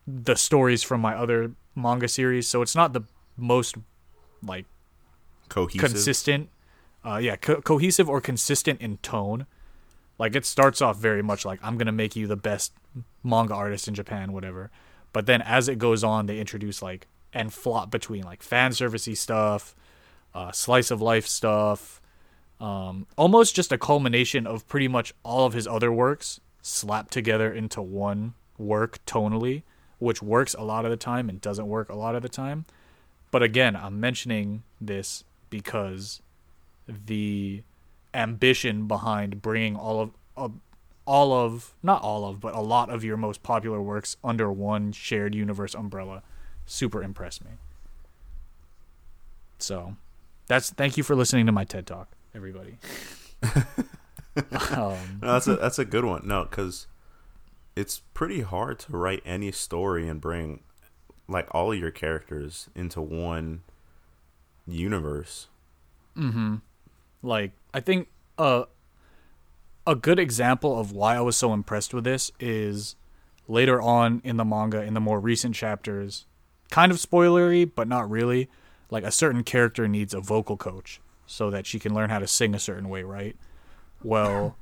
[0.08, 2.48] the stories from my other manga series?
[2.48, 3.02] So it's not the
[3.38, 3.76] most
[4.44, 4.66] like
[5.50, 5.82] Cohesive.
[5.82, 6.50] consistent
[7.06, 9.46] uh, yeah, co- cohesive or consistent in tone.
[10.18, 12.74] Like it starts off very much like I'm gonna make you the best
[13.24, 14.70] manga artist in Japan, whatever.
[15.14, 19.16] But then as it goes on, they introduce like and flop between like fan servicey
[19.16, 19.76] stuff,
[20.34, 22.02] uh, slice of life stuff,
[22.60, 27.52] um, almost just a culmination of pretty much all of his other works slapped together
[27.52, 29.64] into one work tonally,
[29.98, 32.66] which works a lot of the time and doesn't work a lot of the time.
[33.32, 36.22] But again, I'm mentioning this because
[36.88, 37.64] the
[38.14, 40.50] ambition behind bringing all of uh,
[41.10, 44.92] all of not all of but a lot of your most popular works under one
[44.92, 46.22] shared universe umbrella
[46.68, 47.52] super impressed me.
[49.58, 49.96] So,
[50.46, 52.78] that's thank you for listening to my TED talk, everybody.
[53.44, 56.28] um, No, that's a that's a good one.
[56.28, 56.86] No, because
[57.76, 60.62] it's pretty hard to write any story and bring
[61.28, 63.64] like all of your characters into one
[64.68, 65.48] universe.
[66.16, 66.58] Mm-hmm.
[67.24, 68.66] Like I think uh,
[69.88, 72.96] a good example of why I was so impressed with this is
[73.48, 76.26] later on in the manga, in the more recent chapters,
[76.70, 78.50] kind of spoilery, but not really.
[78.92, 82.28] Like a certain character needs a vocal coach so that she can learn how to
[82.28, 83.36] sing a certain way, right?
[84.04, 84.56] Well,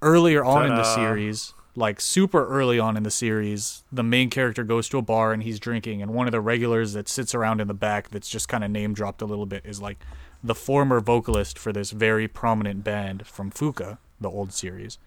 [0.00, 4.62] earlier on in the series, like super early on in the series, the main character
[4.62, 7.60] goes to a bar and he's drinking, and one of the regulars that sits around
[7.60, 9.98] in the back that's just kind of name dropped a little bit is like
[10.42, 14.98] the former vocalist for this very prominent band from Fuka, the old series.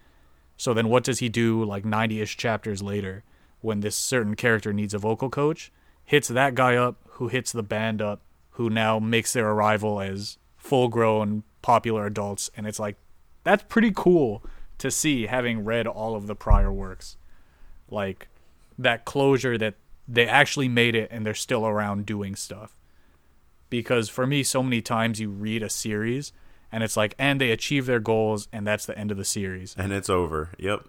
[0.56, 3.24] So then what does he do like 90-ish chapters later
[3.60, 5.72] when this certain character needs a vocal coach?
[6.04, 8.20] Hits that guy up who hits the band up
[8.50, 12.96] who now makes their arrival as full-grown popular adults and it's like
[13.44, 14.42] that's pretty cool
[14.78, 17.16] to see having read all of the prior works.
[17.90, 18.28] Like
[18.78, 19.74] that closure that
[20.08, 22.76] they actually made it and they're still around doing stuff.
[23.68, 26.32] Because for me, so many times you read a series
[26.72, 29.74] and it's like, and they achieve their goals and that's the end of the series.
[29.76, 30.50] And it's over.
[30.58, 30.86] Yep.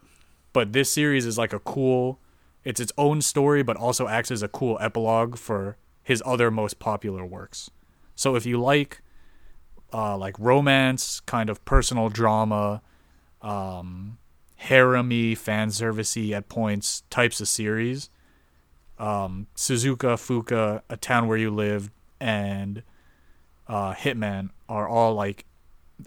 [0.54, 2.20] But this series is like a cool,
[2.64, 6.80] it's its own story, but also acts as a cool epilogue for his other most
[6.80, 7.70] popular works.
[8.16, 9.02] So if you like,
[9.94, 12.82] uh, like romance, kind of personal drama,
[13.42, 14.18] um,
[14.58, 18.10] harem-y, fan servicey at points types of series,
[19.00, 21.90] um, Suzuka, Fuka, A Town Where You Live,
[22.20, 22.84] and
[23.68, 25.46] uh, Hitman are all like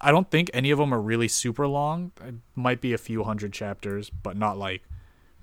[0.01, 2.13] I don't think any of them are really super long.
[2.27, 4.83] It might be a few hundred chapters, but not like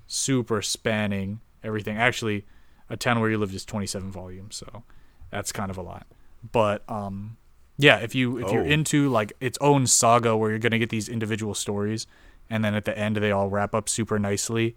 [0.07, 1.97] super spanning everything.
[1.97, 2.45] Actually,
[2.89, 4.83] A Town Where You Lived is 27 volumes, so
[5.29, 6.07] that's kind of a lot.
[6.51, 7.37] But um
[7.77, 8.69] yeah, if you if you're Oh.
[8.69, 12.05] into like its own saga where you're going to get these individual stories
[12.49, 14.75] and then at the end they all wrap up super nicely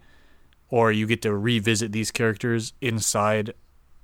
[0.69, 3.53] or you get to revisit these characters inside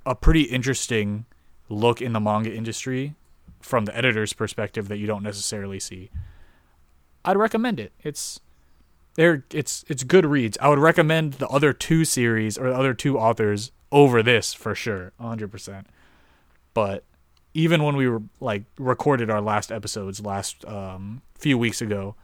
[0.06, 1.26] a pretty interesting
[1.70, 3.16] look in the manga industry
[3.62, 6.10] from the editor's perspective that you don't necessarily see.
[7.24, 7.94] I'd recommend it.
[8.02, 8.40] It's
[9.16, 10.58] there it's it's good reads.
[10.62, 14.74] I would recommend the other two series or the other two authors over this for
[14.74, 15.86] sure, 100%.
[16.74, 17.04] But
[17.54, 22.16] even when we were like recorded our last episodes last um few weeks ago,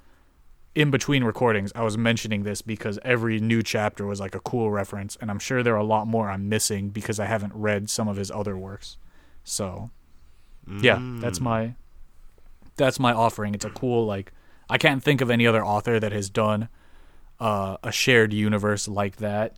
[0.77, 4.69] in between recordings, I was mentioning this because every new chapter was like a cool
[4.69, 7.89] reference, and I'm sure there are a lot more I'm missing because I haven't read
[7.89, 8.97] some of his other works.
[9.43, 9.89] So,
[10.67, 11.43] yeah, that's Mm.
[11.43, 11.73] my
[12.75, 13.55] that's my offering.
[13.55, 14.31] It's a cool like
[14.69, 16.69] I can't think of any other author that has done
[17.39, 19.55] uh, a shared universe like that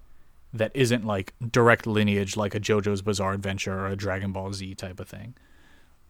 [0.54, 4.76] that isn't like direct lineage like a JoJo's Bizarre Adventure or a Dragon Ball Z
[4.76, 5.36] type of thing.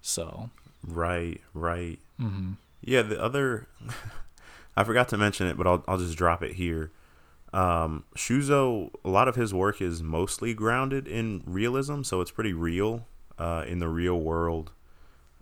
[0.01, 0.49] So,
[0.85, 1.99] Right, right.
[2.19, 2.55] mhm.
[2.81, 3.67] Yeah, the other
[4.77, 6.91] I forgot to mention it, but I'll I'll just drop it here.
[7.51, 12.53] Um, Shuzo, a lot of his work is mostly grounded in realism, so it's pretty
[12.53, 13.07] real
[13.39, 14.71] uh, in the real world.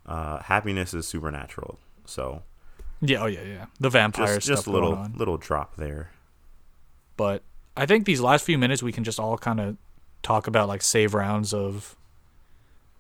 [0.08, 2.43] Uh, happiness is supernatural, so
[3.02, 6.12] yeah, oh yeah, yeah, the vampire just stuff just a little little drop there.
[7.17, 7.43] But
[7.76, 9.78] I think these last few minutes we can just all kind of
[10.24, 11.96] talk about like save rounds of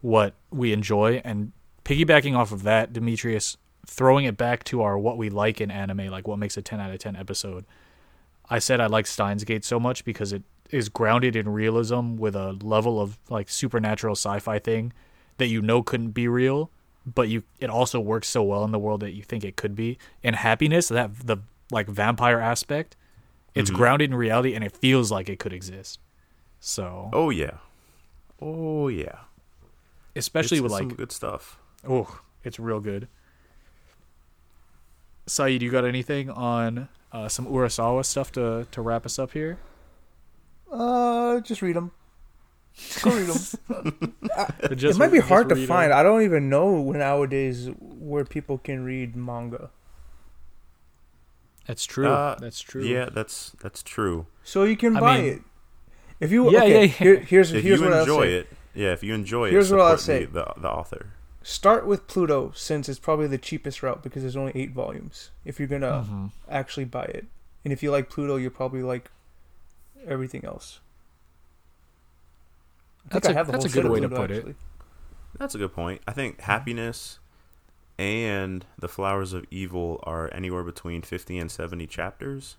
[0.01, 1.51] what we enjoy and
[1.83, 6.07] piggybacking off of that, Demetrius, throwing it back to our what we like in anime,
[6.07, 7.65] like what makes a 10 out of 10 episode.
[8.49, 12.35] I said I like Steins Gate so much because it is grounded in realism with
[12.35, 14.93] a level of like supernatural sci-fi thing
[15.37, 16.69] that you know couldn't be real,
[17.15, 19.75] but you it also works so well in the world that you think it could
[19.75, 19.97] be.
[20.23, 21.37] And happiness, that the
[21.71, 22.95] like vampire aspect,
[23.55, 23.75] it's Mhm.
[23.75, 25.99] grounded in reality and it feels like it could exist.
[26.59, 27.57] So, Oh yeah,
[28.41, 29.19] oh yeah.
[30.15, 31.59] especially It's- with it's like good stuff.
[31.87, 33.07] Oh, it's real good.
[35.27, 39.57] Saeed, you got anything on uh, some Urasawa stuff to, to wrap us up here?
[40.71, 41.91] Uh, just read them.
[41.91, 41.91] Go read them.
[41.91, 41.91] But
[44.59, 45.91] it just- might be hard to find.
[45.91, 45.97] them.
[45.99, 49.69] I don't even know nowadays where people can read manga.
[51.65, 52.07] That's true.
[52.07, 52.83] Uh, That's true.
[52.83, 54.27] Yeah, that's that's true.
[54.43, 55.41] So you can I buy mean- it.
[56.19, 56.85] If you Yeah, okay, yeah, yeah.
[56.87, 58.33] Here, here's If here's you what I'll enjoy say.
[58.35, 60.25] it, yeah, if you enjoy Here's it, what I'll say.
[60.25, 61.07] The, the the author.
[61.43, 65.31] Start with Pluto since it's probably the cheapest route because there's only eight volumes.
[65.45, 66.31] If you're gonna Mhm.
[66.49, 67.25] actually buy it,
[67.63, 69.11] and if you like Pluto, you'll probably like
[70.07, 70.79] everything else.
[73.07, 74.31] I think That's I a- have the that's whole a good way to Pluto, put
[74.31, 74.55] it.
[75.39, 76.01] That's a good point.
[76.07, 77.19] I think happiness
[77.97, 82.57] and the flowers of evil are anywhere between 50 and 70 chapters,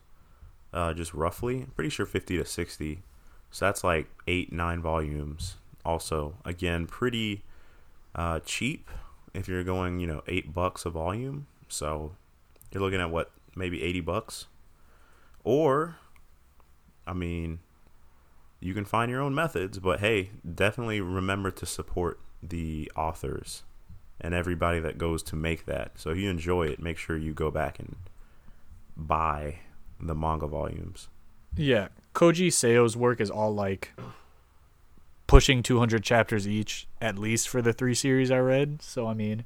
[0.73, 1.63] uh, just roughly.
[1.63, 3.03] I'm pretty sure 50 to 60.
[3.51, 5.57] So that's like eight, nine volumes.
[5.85, 7.43] Also, again, pretty
[8.15, 8.89] uh, cheap
[9.35, 11.47] if you're going, you know, eight bucks a volume.
[11.69, 12.13] So
[12.73, 14.47] you're looking at what, maybe 80 bucks?
[15.45, 15.97] Or,
[17.07, 17.61] I mean,
[18.61, 23.63] you can find your own methods, but hey, definitely remember to support the authors
[24.21, 25.93] and everybody that goes to make that.
[25.97, 27.95] So if you enjoy it, make sure you go back and
[28.97, 29.61] buy
[30.01, 31.09] the manga volumes.
[31.57, 33.93] Yeah, Koji Seo's work is all like
[35.27, 38.83] pushing 200 chapters each, at least for the three series I read.
[38.83, 39.45] So I mean,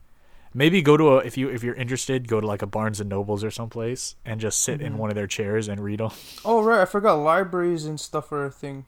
[0.55, 3.11] maybe go to a if you if you're interested, go to like a Barnes and
[3.11, 4.97] Nobles or someplace and just sit in Mhm.
[4.99, 6.11] one of their chairs and read them.
[6.45, 8.85] Oh right, I forgot libraries and stuff are a thing.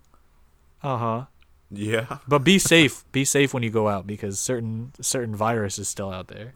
[0.84, 1.24] Uh huh.
[1.70, 2.18] Yeah.
[2.28, 3.04] But be safe.
[3.10, 6.54] be safe when you go out because certain certain virus is still out there.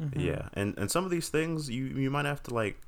[0.00, 0.20] Mhm.
[0.24, 0.48] Yeah.
[0.52, 2.80] And and some of these things you you might have to like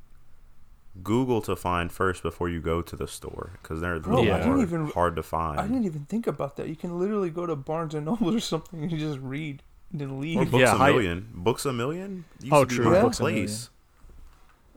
[1.02, 4.44] Google to find first before you go to the store because they're Bro, little I
[4.44, 5.60] more didn't even- hard to find.
[5.60, 6.68] I didn't even think about that.
[6.68, 10.10] You can literally go to Barnes and Noble or something and just read and then
[10.10, 10.50] or leave.
[10.50, 11.28] Books Yeah, a hi- Million.
[11.32, 12.92] Books a Million used Oh, true.
[12.92, 13.02] Yeah.
[13.02, 13.48] Books A Million.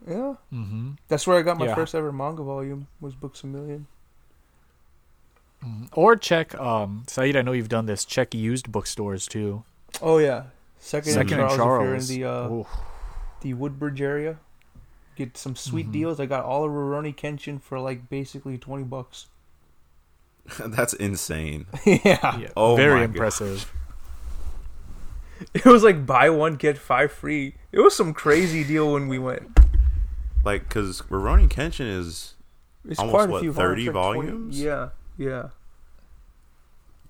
[0.08, 0.92] Yeah, Mm-hmm.
[1.08, 1.76] that's where I got my Yeah.
[1.76, 2.88] first ever manga volume.
[3.02, 3.88] Was Books a Million.
[5.94, 7.36] Or check, um, Saeed.
[7.36, 8.06] I know you've done this.
[8.06, 9.64] Check used bookstores too.
[10.02, 10.44] Oh yeah,
[10.80, 12.10] second, Second and and Charles, Charles.
[12.10, 12.68] if you're in the uh, Ooh.
[13.42, 14.38] the Woodbridge area.
[15.16, 15.92] Get some sweet Mhm.
[15.94, 16.20] deals.
[16.20, 19.28] I got all of Rurouni Kenshin for like basically twenty bucks.
[20.60, 21.68] That's insane.
[21.86, 22.38] yeah.
[22.40, 23.14] Yeah, Oh very my God.
[23.14, 23.72] impressive.
[25.54, 27.56] It was like buy one get five free.
[27.72, 29.50] It was some crazy deal when we went.
[30.46, 32.36] Like, because Rurouni Kenshin is,
[32.88, 34.62] It's Almost, quite a what, few 30 volumes, 20 volumes?
[34.62, 35.50] Yeah, yeah.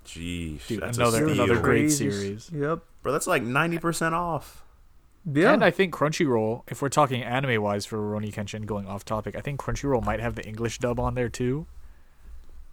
[0.04, 1.44] geez, Dude, that's another- a steal.
[1.44, 2.50] another great series.
[2.52, 2.80] Yep.
[3.02, 4.62] Bro, that's like 90% off.
[5.30, 5.52] Yeah.
[5.54, 9.34] And I think Crunchyroll, if we're talking anime wise for Rurouni Kenshin, going off topic,
[9.36, 11.66] I think Crunchyroll might have the English dub on there too.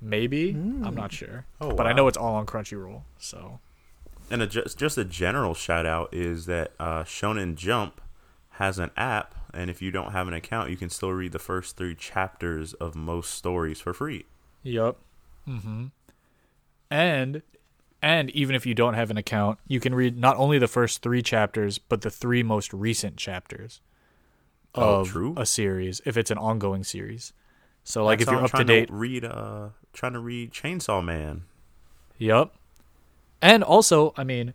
[0.02, 0.94] Maybe I'm Mm.
[0.96, 3.04] not sure, Oh, but I know it's all on Crunchyroll.
[3.18, 3.60] So
[4.30, 8.02] And a, just, just a general shout out is that uh, Shonen Jump
[8.56, 11.40] has an app, and if you don't have an account, you can still read the
[11.40, 14.26] first three chapters of most stories for free.
[14.64, 14.98] Yup.
[15.48, 15.86] Mm-hmm.
[16.90, 17.42] And
[18.02, 21.02] and even if you don't have an account, you can read not only the first
[21.02, 23.82] three chapters, but the three most recent chapters
[24.74, 25.34] Oh, of true.
[25.38, 27.34] a series if it's an ongoing series.
[27.84, 31.44] So like That's if you're up to date, read uh, trying to read Chainsaw Man.
[32.18, 32.54] Yep.
[33.42, 34.54] And also, I mean,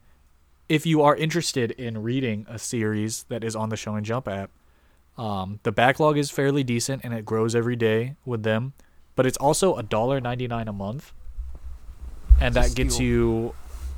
[0.68, 4.51] if you are interested in reading a series that is on the Shonen Jump app,
[5.18, 8.72] um, the backlog is fairly decent and it grows every day with them.
[9.16, 11.12] But it's also a dollar ninety nine a month,
[12.40, 13.55] and that gets you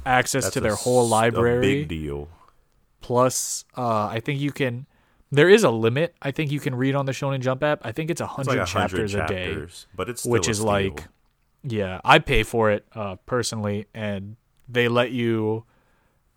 [0.07, 1.59] access That's to a their whole library.
[1.59, 2.28] A big deal.
[3.00, 4.87] Plus, uh, I think you can.
[5.31, 6.14] There is a limit.
[6.22, 7.81] I think you can read on the Shonen Jump app.
[7.85, 10.52] I think it's a hundred like 100 chapters a day but it's still which a
[10.52, 10.66] is steal.
[10.66, 11.09] like
[11.64, 14.37] yeah i pay for it uh personally and
[14.68, 15.64] they let you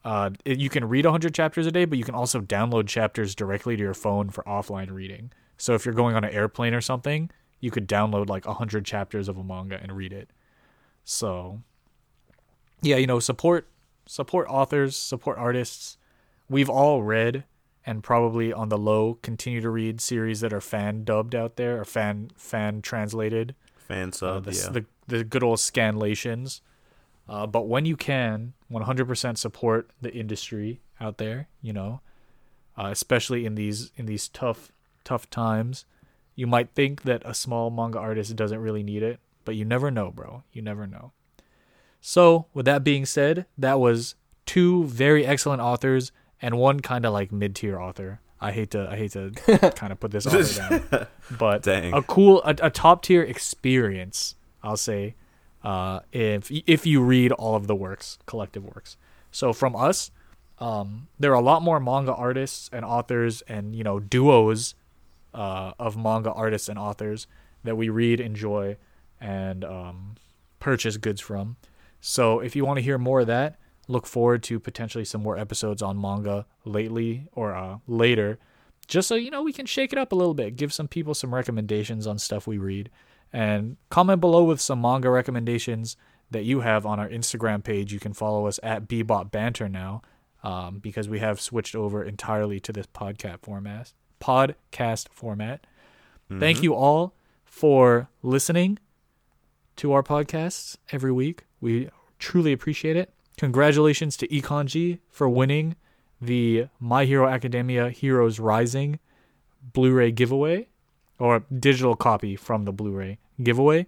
[0.03, 3.35] uh it- you can read 100 chapters a day but you can also download chapters
[3.35, 6.81] directly to your phone for offline reading so if you're going on an airplane or
[6.81, 7.29] something
[7.61, 10.29] you could download like 100 chapters of a manga and read it
[11.05, 11.61] so
[12.81, 13.67] yeah you know support
[14.05, 15.97] support authors support artists
[16.49, 17.45] we've all read
[17.85, 21.79] and probably on the low continue to read series that are fan dubbed out there
[21.79, 23.55] or fan fan translated
[23.91, 24.45] fan uh, sub.
[24.45, 24.69] the, yeah.
[24.69, 26.61] the the good old scanlations.
[27.29, 31.47] Uh, but when you can, 100% support the industry out there.
[31.61, 32.01] You know,
[32.77, 34.71] uh, especially in these in these tough
[35.03, 35.85] tough times.
[36.35, 39.91] You might think that a small manga artist doesn't really need it, but you never
[39.91, 40.43] know, bro.
[40.53, 41.11] You never know.
[41.99, 44.15] So, with that being said, that was
[44.45, 46.11] two very excellent authors
[46.41, 48.21] and one kind of like mid-tier author.
[48.39, 49.31] I hate to I hate to
[49.75, 51.07] kind of put this author down,
[51.37, 51.93] but Dang.
[51.93, 55.13] a cool a, a top tier experience i'll say
[55.63, 58.97] uh if if you read all of the works collective works
[59.31, 60.09] so from us
[60.57, 64.73] um there are a lot more manga artists and authors and you know duos
[65.33, 67.27] uh of manga artists and authors
[67.63, 68.75] that we read enjoy
[69.19, 70.15] and um
[70.59, 71.57] purchase goods from
[72.01, 73.57] So if you want to hear more of that,
[73.87, 78.39] look forward to potentially some more episodes on manga lately or uh, later,
[78.87, 81.13] just so you know we can shake it up a little bit, give some people
[81.13, 82.89] some recommendations on stuff we read,
[83.31, 85.95] and comment below with some manga recommendations
[86.31, 87.93] that you have on our Instagram page.
[87.93, 90.01] You can follow us at Bebop Banter now,
[90.43, 93.93] um, because we have switched over entirely to this podcast format.
[94.21, 95.65] Podcast format.
[96.29, 96.63] Thank mm-hmm.
[96.63, 97.13] you all
[97.43, 98.79] for listening
[99.75, 101.43] to our podcasts every week.
[101.59, 103.13] We truly appreciate it.
[103.37, 105.75] Congratulations to Econji for winning
[106.21, 108.99] the My Hero Academia Heroes Rising
[109.73, 110.67] Blu-ray giveaway
[111.19, 113.87] or digital copy from the Blu-ray giveaway.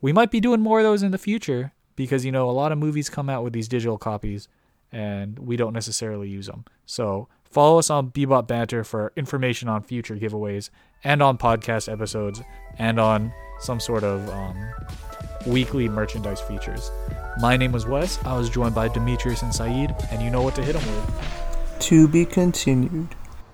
[0.00, 2.72] We might be doing more of those in the future because you know a lot
[2.72, 4.48] of movies come out with these digital copies
[4.92, 6.64] and we don't necessarily use them.
[6.86, 10.70] So follow us on Bebop Banter for information on future giveaways
[11.04, 12.42] and on podcast episodes
[12.78, 14.56] and on some sort of um,
[15.46, 16.90] weekly merchandise features.
[17.40, 18.18] My name was Wes.
[18.24, 21.78] I was joined by Demetrius and Saeed, and you know what to hit them with.
[21.80, 23.08] To be continued.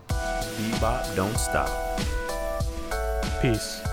[0.08, 1.68] Bebop, don't stop.
[3.42, 3.83] Peace.